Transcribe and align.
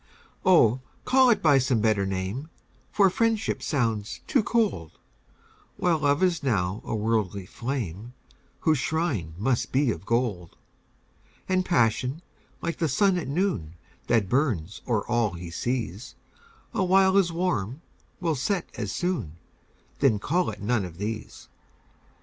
Oh, 0.43 0.79
call 1.05 1.29
it 1.29 1.43
by 1.43 1.59
some 1.59 1.79
better 1.79 2.07
name, 2.07 2.49
For 2.91 3.07
Friendship 3.11 3.61
sounds 3.61 4.21
too 4.25 4.41
cold, 4.41 4.97
While 5.77 5.99
Love 5.99 6.23
is 6.23 6.41
now 6.41 6.81
a 6.83 6.95
worldly 6.95 7.45
flame, 7.45 8.13
Whose 8.61 8.79
shrine 8.79 9.35
must 9.37 9.71
be 9.71 9.91
of 9.91 10.03
gold: 10.07 10.57
And 11.47 11.63
Passion, 11.63 12.23
like 12.63 12.79
the 12.79 12.89
sun 12.89 13.15
at 13.19 13.27
noon, 13.27 13.75
That 14.07 14.27
burns 14.27 14.81
o'er 14.87 15.05
all 15.05 15.33
he 15.33 15.51
sees, 15.51 16.15
Awhile 16.73 17.15
as 17.15 17.31
warm 17.31 17.83
will 18.19 18.33
set 18.33 18.67
as 18.75 18.91
soon 18.91 19.37
Then 19.99 20.17
call 20.17 20.49
it 20.49 20.63
none 20.63 20.83
of 20.83 20.97
these. 20.97 21.47